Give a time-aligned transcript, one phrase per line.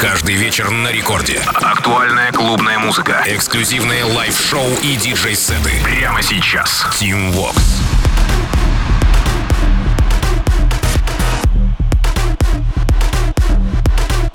[0.00, 1.40] Каждый вечер на рекорде.
[1.60, 3.24] Актуальная клубная музыка.
[3.26, 5.72] Эксклюзивные лайв-шоу и диджей-сеты.
[5.82, 6.86] Прямо сейчас.
[6.92, 7.56] Tim Vox.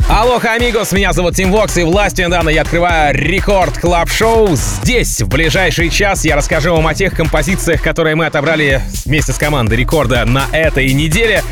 [0.09, 5.21] Алоха, амигос, меня зовут Тим Вокс, и властью недавно я открываю Record Club Show Здесь,
[5.21, 9.75] в ближайший час, я расскажу вам о тех композициях, которые мы отобрали вместе с командой
[9.75, 11.43] рекорда на этой неделе.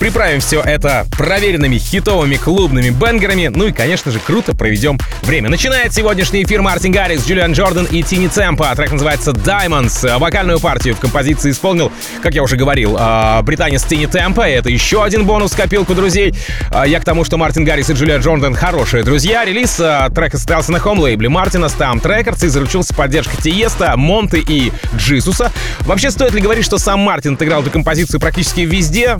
[0.00, 3.48] Приправим все это проверенными хитовыми клубными banger ами.
[3.48, 5.50] Ну и, конечно же, круто проведем время.
[5.50, 8.74] Начинает сегодняшний эфир Мартин Гаррикс, Джулиан Джордан и Тини Темпа.
[8.74, 10.18] Трек называется Diamonds.
[10.18, 11.92] Вокальную партию в композиции исполнил,
[12.22, 14.48] как я уже говорил, а, британец Тини Темпа.
[14.48, 16.34] Это еще один бонус в копилку друзей.
[16.70, 19.44] А, я к тому, что Мартин Гаррикс и Джулиан Джордан хорошие друзья.
[19.44, 19.74] Релиз
[20.14, 25.52] трека состоялся на home -лейбле Мартина STMPD RCRDS и заручился поддержкой Тиеста, Монты и Джисуса.
[25.80, 29.18] Вообще, стоит ли говорить, что сам Мартин отыграл эту композицию практически везде?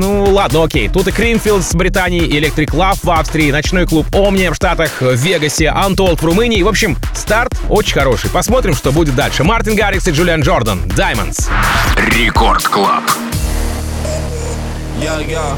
[0.00, 0.88] Ну, ладно, окей.
[0.88, 5.14] Тут и Creamfields в Британии, Electric Love в Австрии, ночной клуб Omnia в Штатах, в
[5.14, 6.62] Вегасе, Untold в Румынии.
[6.62, 8.30] В общем, старт очень хороший.
[8.30, 9.44] Посмотрим, что будет дальше.
[9.44, 10.84] Мартин Гаррикс и Джулиан Джордан.
[10.86, 11.50] Diamonds.
[12.16, 13.04] Record Club.
[15.02, 15.54] Yo, yo,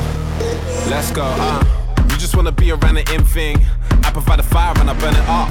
[0.91, 1.23] let's go.
[1.23, 1.63] Uh,
[2.11, 3.65] you just wanna be around the in thing.
[4.05, 5.49] I provide the fire and I burn it up.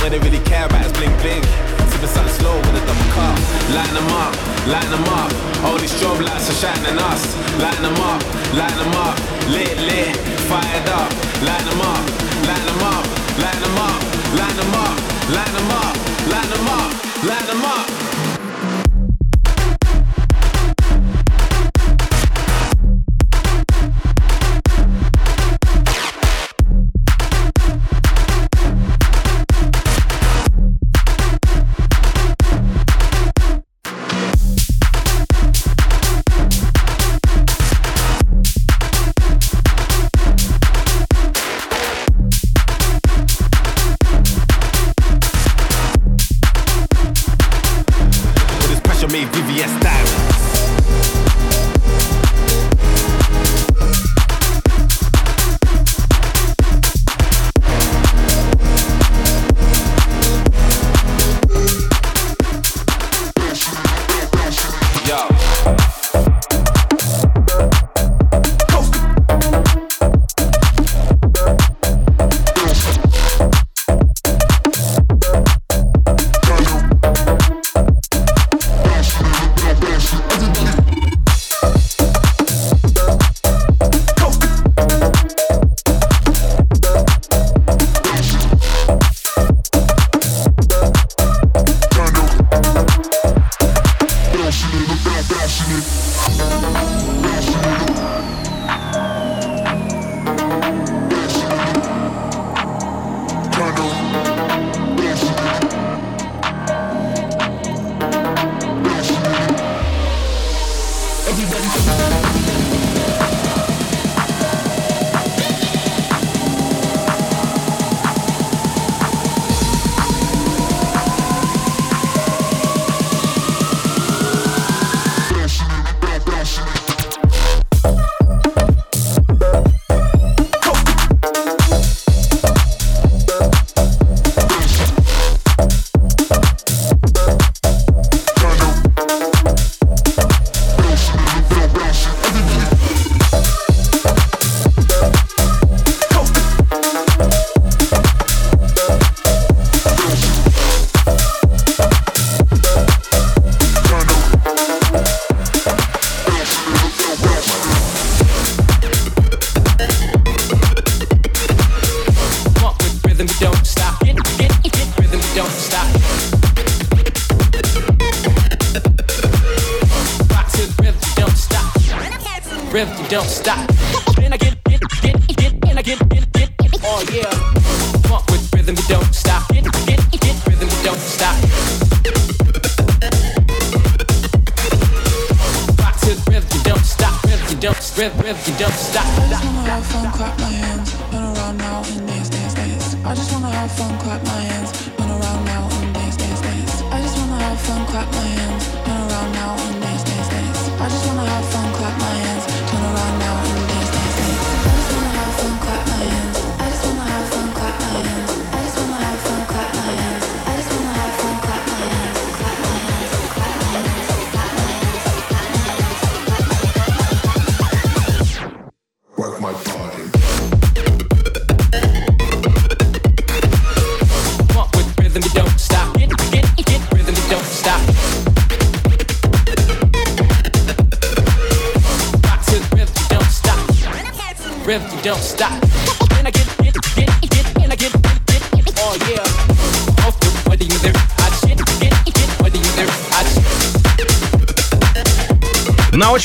[0.00, 1.75] What they really care about is bling bling.
[1.96, 3.38] Sipping something slow with a double cup.
[3.72, 4.36] Lighten them up,
[4.68, 5.32] lighten them up.
[5.64, 7.24] All these strobe lights are shining us.
[7.56, 8.20] Lighten them up,
[8.52, 9.16] lighten them up.
[9.48, 11.08] Lit, lit, fired up.
[11.40, 12.04] Lighten them up,
[12.44, 13.04] lighten them up,
[13.40, 14.00] lighten them up,
[14.36, 14.96] lighten them up,
[15.32, 15.96] lighten them up,
[16.28, 16.92] lighten them up,
[17.24, 17.55] lighten them up.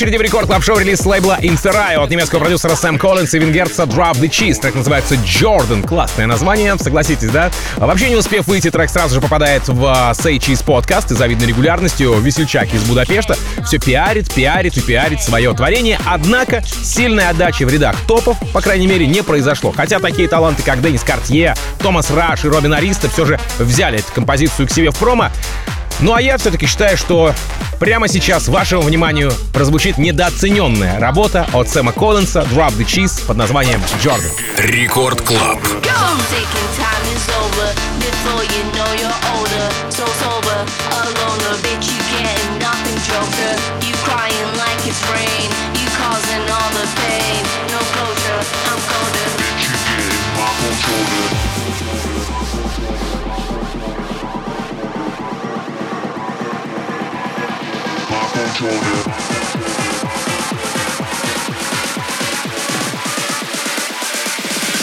[0.02, 4.14] очереди в рекорд клаб релиз лейбла Interrail от немецкого продюсера Сэм Коллинс и венгерца Drop
[4.14, 4.58] the Cheese.
[4.60, 5.86] так называется Jordan.
[5.86, 7.52] Классное название, согласитесь, да?
[7.76, 11.14] А вообще, не успев выйти, трек сразу же попадает в а, Say Cheese подкаст и
[11.14, 16.00] завидной регулярностью весельчак из Будапешта все пиарит, пиарит и пиарит свое творение.
[16.04, 19.70] Однако сильной отдачи в рядах топов, по крайней мере, не произошло.
[19.70, 24.12] Хотя такие таланты, как Денис Картье, Томас Раш и Робин Ариста все же взяли эту
[24.12, 25.30] композицию к себе в промо.
[26.00, 27.34] Ну а я все-таки считаю, что
[27.78, 33.80] прямо сейчас вашему вниманию прозвучит недооцененная работа от Сэма Коллинса Drop the Cheese под названием
[34.02, 34.30] Jordan.
[34.58, 35.60] Рекорд Клаб.
[48.64, 49.12] I'm gonna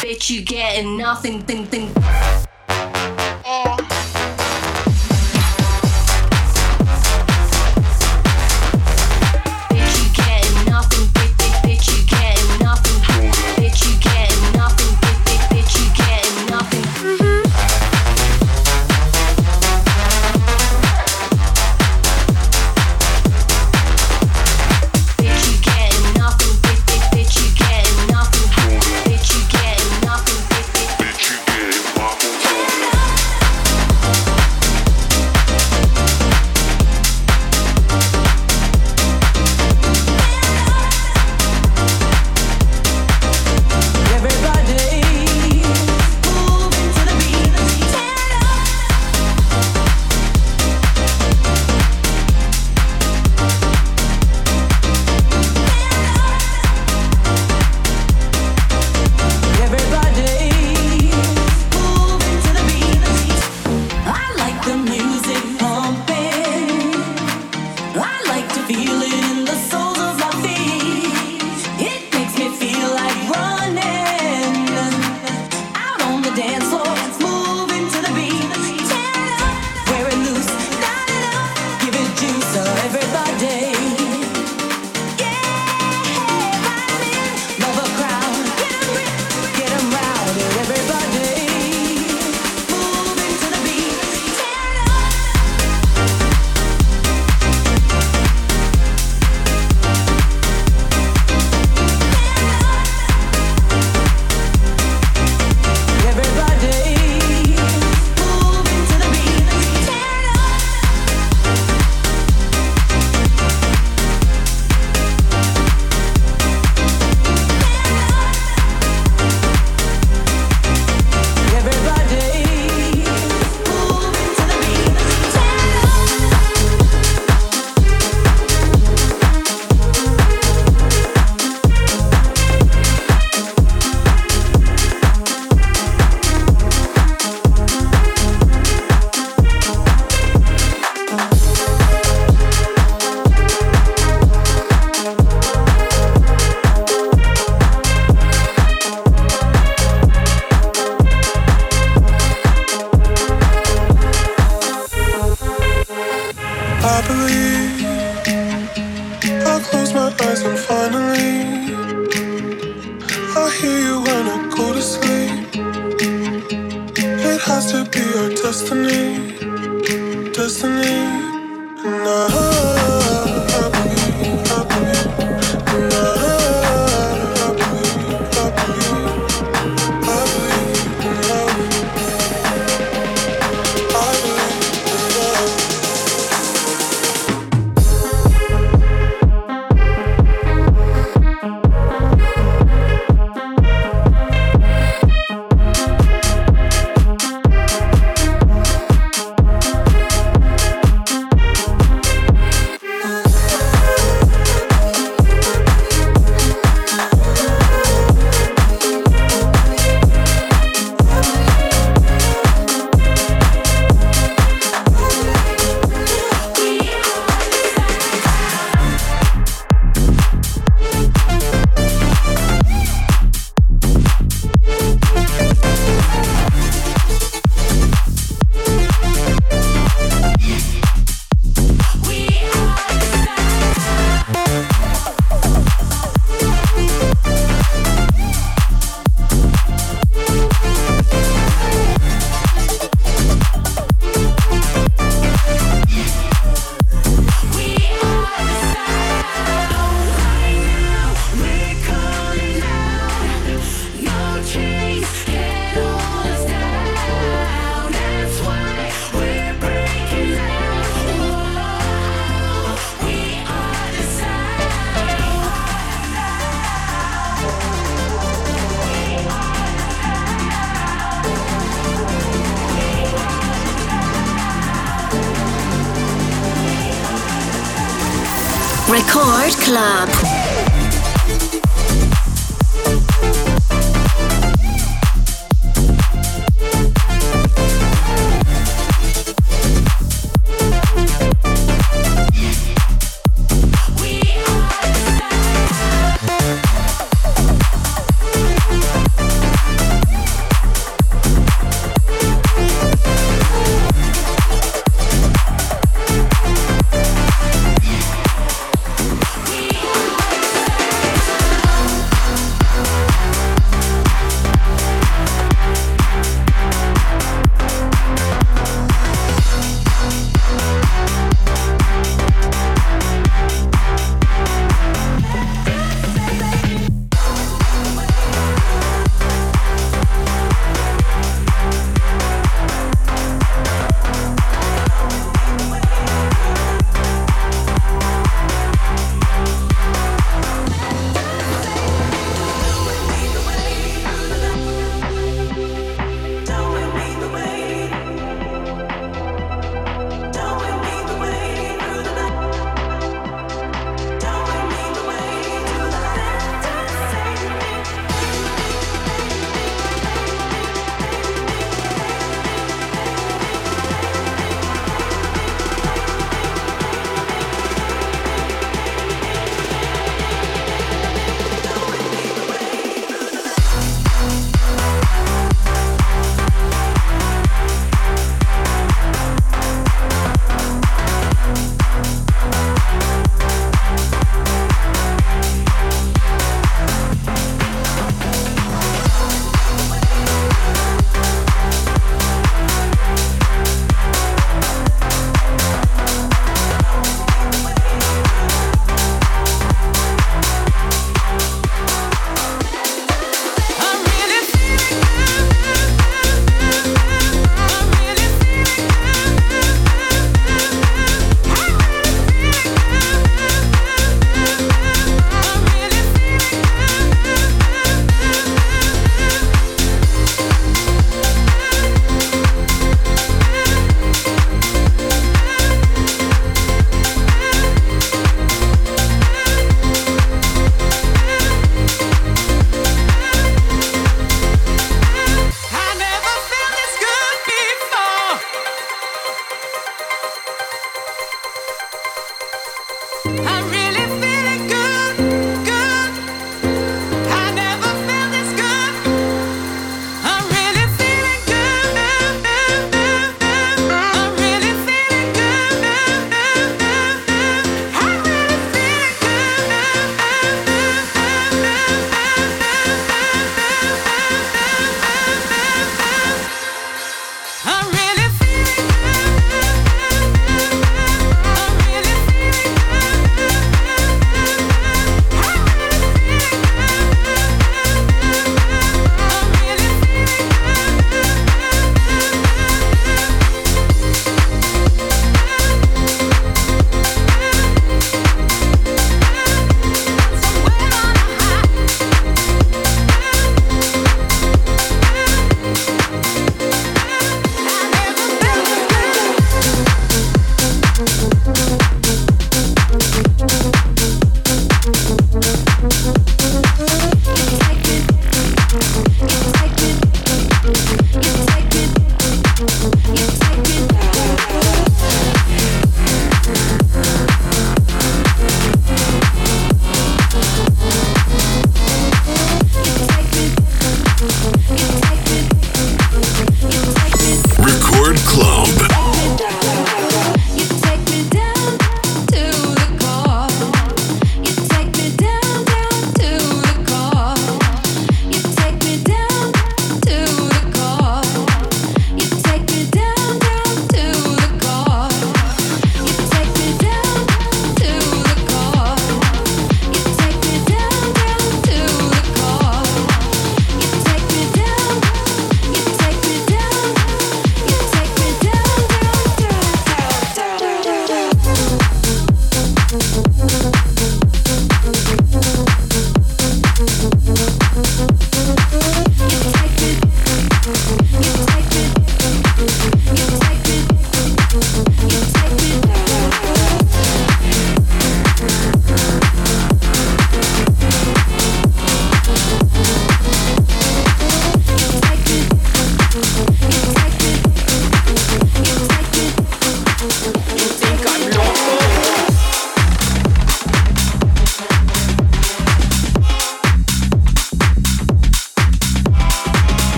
[0.00, 2.47] Bitch, you getting nothing, thing, thing.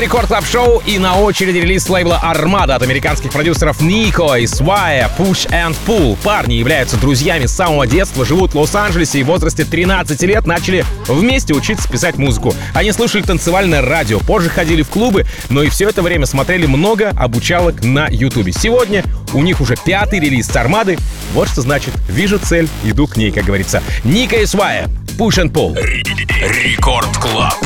[0.00, 4.46] Это Record Club Show и на очереди релиз лейбла Armada от американских продюсеров Нико и
[4.46, 6.16] Свая, Push and Pull.
[6.22, 10.86] Парни являются друзьями с самого детства, живут в Лос-Анджелесе и в возрасте 13 лет начали
[11.06, 12.54] вместе учиться писать музыку.
[12.72, 17.10] Они слушали танцевальное радио, позже ходили в клубы, но и все это время смотрели много
[17.10, 18.52] обучалок на Ютубе.
[18.52, 20.96] Сегодня у них уже пятый релиз с Армады.
[21.34, 23.82] Вот что значит «Вижу цель, иду к ней», как говорится.
[24.04, 25.78] Нико и Свая, Push and Pull.
[26.64, 27.58] Рекорд Клаб.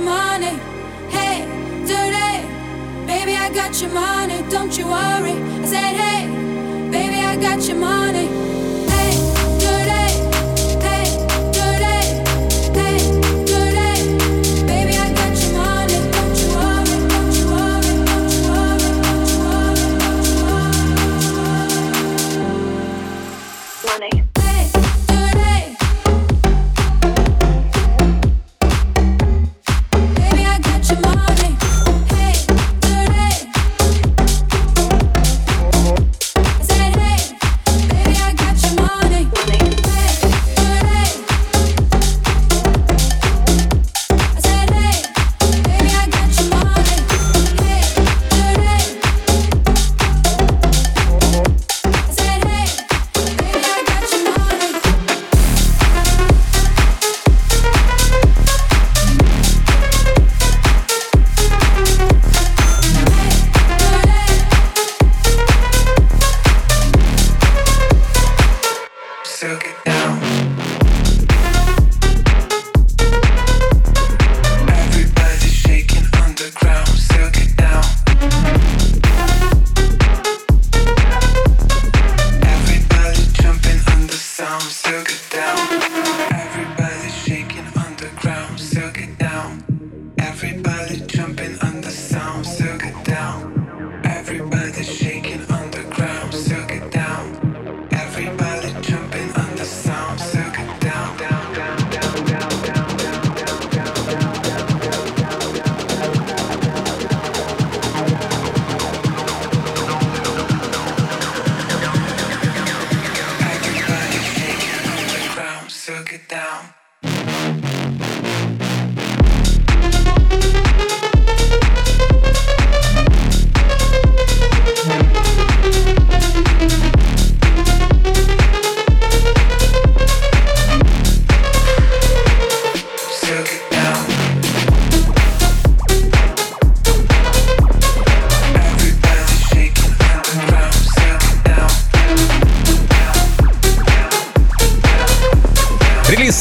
[0.00, 0.58] Money.
[1.08, 1.46] Hey,
[1.86, 3.06] dirty.
[3.06, 4.42] Baby, I got your money.
[4.50, 5.32] Don't you worry.
[5.62, 8.57] I said, hey, baby, I got your money.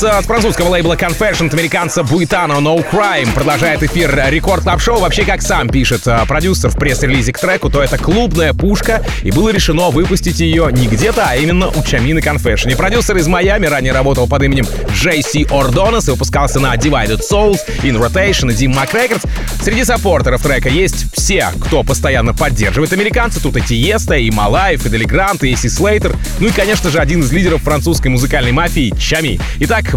[0.10, 5.00] От французского лейбла Confession американца Буитано No Crime продолжает эфир Рекорд Клаб Шоу.
[5.00, 9.32] Вообще, как сам пишет э, продюсер в пресс-релизе к треку, то это клубная пушка, и
[9.32, 12.72] было решено выпустить ее не где-то, а именно у Чамины Confession.
[12.72, 17.60] И продюсер из Майами ранее работал под именем JC Ordonez и выпускался на Divided Souls,
[17.84, 19.28] In Rotation и Dim Mac.
[19.62, 23.42] Среди саппортеров трека есть все, кто постоянно поддерживает американца.
[23.42, 26.16] Тут и Тиеста, и Малаев, и Дели Грант, и Эсси Слейтер.
[26.40, 29.40] Ну и, конечно же, один из лидеров французской музыкальной мафии Чами.
[29.60, 29.97] Итак,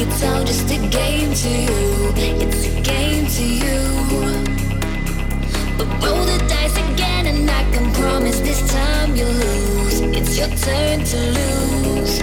[0.00, 2.12] It's all just a game to you.
[2.16, 3.80] It's a game to you.
[5.76, 10.00] But roll the dice again, and I can promise this time you lose.
[10.00, 12.22] It's your turn to lose.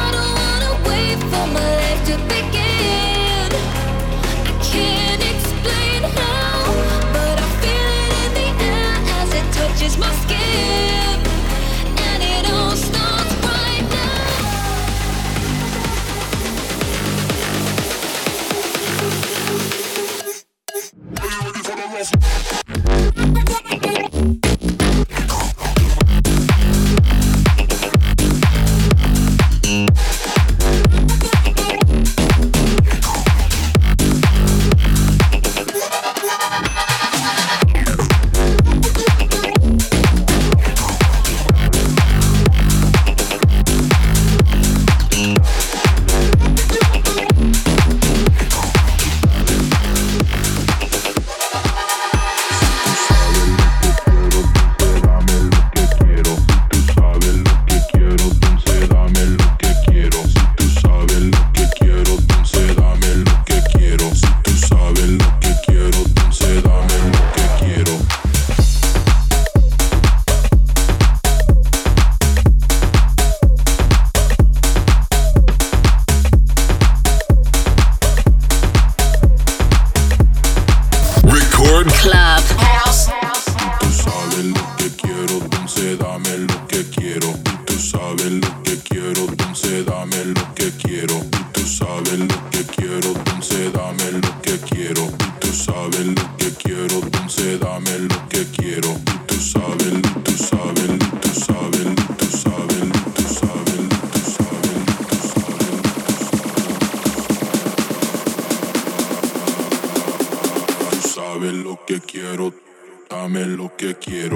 [0.00, 3.50] I don't wanna wait for my life to begin.
[4.48, 6.56] I can't explain how,
[7.12, 11.11] but I feel it in the air as it touches my skin.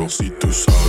[0.09, 0.86] Si tú sabes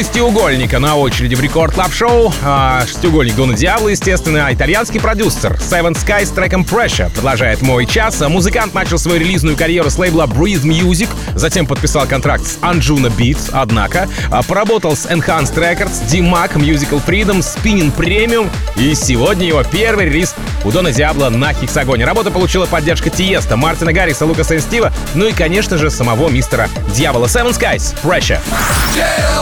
[0.00, 2.32] шестиугольника на очереди в Record Club Show.
[2.42, 7.84] А, шестиугольник Дона Диабло, естественно, а итальянский продюсер Seven Skies с треком Pressure продолжает мой
[7.84, 8.18] час.
[8.26, 14.08] Музыкант начал свою релизную карьеру с лейбла Breathe Music, затем подписал контракт с Anjunabeats, однако
[14.30, 20.06] а, поработал с Enhanced Records, Dim Mak, Musical Freedom, Spinnin' Premium и сегодня его первый
[20.06, 20.34] релиз
[20.64, 22.06] у Дона Диабло на Hexagon е.
[22.06, 27.26] Работа получила поддержку Тиеста, Мартина Гаррикса, Лукаса Стива, ну и, конечно же, самого мистера Дьявола
[27.26, 28.40] Seven Skies, Pressure.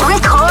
[0.03, 0.48] Record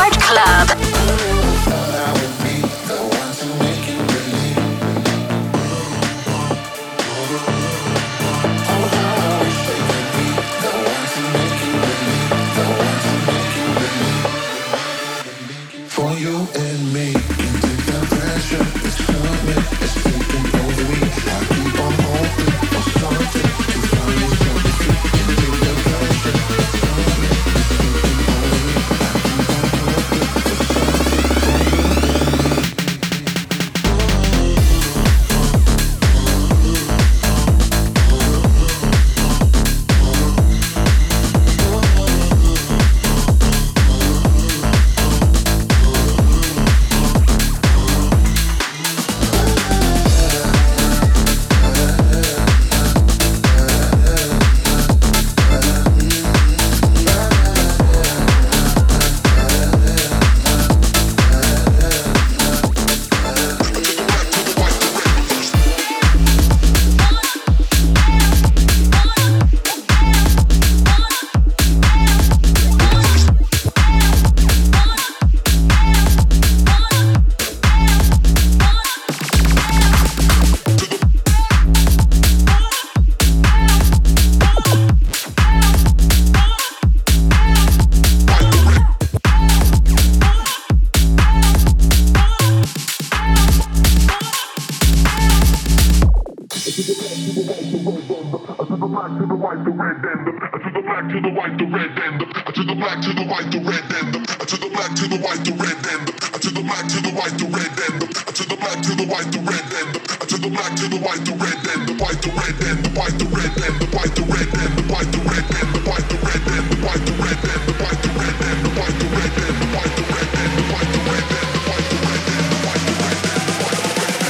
[98.97, 101.65] black to the white, the red, then the to the black to the white, the
[101.69, 104.69] red, then the to the black to the white, the red, then the to the
[104.73, 107.45] black to the white, the red, then the to the black to the white, the
[107.45, 110.49] red, then the to the black to the white, the red, then the to the
[110.49, 113.25] black to the white, the red, then the white, the red, then the white, the
[113.29, 115.21] red, then the white, the red, then the white, the red, then the white, the
[115.21, 117.21] red, then the white, the red, then the white, the red, then the white, the
[117.21, 117.61] red, then the white, the red, then the white, the
[118.07, 121.37] red, then the white, the red, then the white, the red, then the white, the
[121.37, 124.27] red, then the white, the red,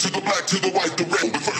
[0.00, 1.59] to the black to the white, the red.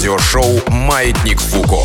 [0.00, 1.76] радиошоу «Маятник Фуко».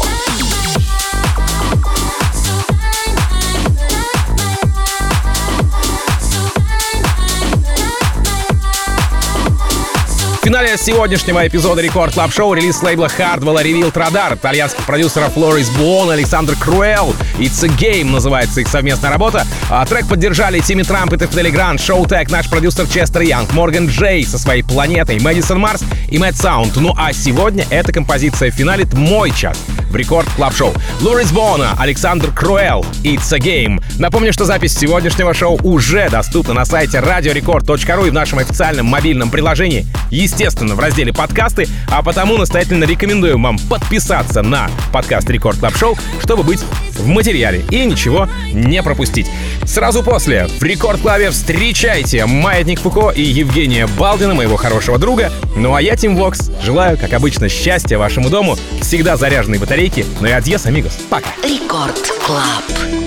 [10.40, 15.70] В финале сегодняшнего эпизода Рекорд Клаб Шоу релиз лейбла Hardwell Revealed Radar итальянских продюсеров Флорис
[15.72, 19.46] Буон, Александр Круэлл It's a Game называется их совместная работа.
[19.70, 23.88] А трек поддержали Тимми Трамп и Тефтели Грант, Шоу Тек, наш продюсер Честер Янг, Морган
[23.88, 26.78] Джей со своей планетой, Мэдисон Марс и Мэтт Саунд.
[26.78, 29.58] Ну а сегодня эта композиция финалит мой час
[29.96, 30.74] Record Club Show.
[31.02, 33.84] Лорис Бона, Александр Круэл, It's a Game.
[34.00, 39.30] Напомню, что запись сегодняшнего шоу уже доступна на сайте radiorecord.ru и в нашем официальном мобильном
[39.30, 45.76] приложении, естественно, в разделе подкасты, а потому настоятельно рекомендуем вам подписаться на подкаст Record Club
[45.78, 46.60] Show, чтобы быть
[46.98, 49.28] в материале и ничего не пропустить.
[49.66, 55.32] Сразу после в Record Club е встречайте Маятник Фуко и Евгения Балдина, моего хорошего друга.
[55.56, 60.28] Ну а я, Тим Вокс, желаю, как обычно, счастья вашему дому, всегда заряженной батарейки, ну
[60.28, 60.98] и адьос, амигос.
[61.10, 61.30] Пока.
[61.44, 63.05] Рекорд Клаб.